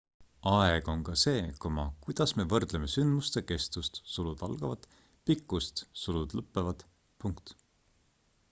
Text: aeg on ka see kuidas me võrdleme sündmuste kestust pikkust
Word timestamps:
aeg 0.51 0.87
on 0.93 1.01
ka 1.09 1.13
see 1.23 1.41
kuidas 2.05 2.33
me 2.39 2.45
võrdleme 2.53 2.89
sündmuste 2.93 3.43
kestust 3.51 4.01
pikkust 5.29 5.85